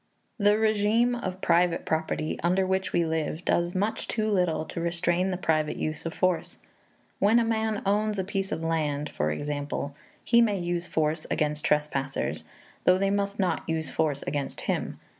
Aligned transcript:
The 0.39 0.53
régime 0.55 1.21
of 1.21 1.41
private 1.41 1.85
property 1.85 2.39
under 2.41 2.65
which 2.65 2.91
we 2.91 3.05
live 3.05 3.45
does 3.45 3.75
much 3.75 4.07
too 4.07 4.31
little 4.31 4.65
to 4.65 4.81
restrain 4.81 5.29
the 5.29 5.37
private 5.37 5.77
use 5.77 6.07
of 6.07 6.13
force. 6.15 6.57
When 7.19 7.37
a 7.37 7.43
man 7.45 7.83
owns 7.85 8.17
a 8.17 8.23
piece 8.23 8.51
of 8.51 8.63
land, 8.63 9.09
for 9.09 9.29
example, 9.29 9.95
he 10.23 10.41
may 10.41 10.57
use 10.57 10.87
force 10.87 11.27
against 11.29 11.65
trespassers, 11.65 12.45
though 12.85 12.97
they 12.97 13.11
must 13.11 13.39
not 13.39 13.61
use 13.69 13.91
force 13.91 14.23
against 14.23 14.61
him. 14.61 14.97